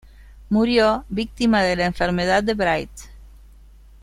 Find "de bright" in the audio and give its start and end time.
2.43-2.89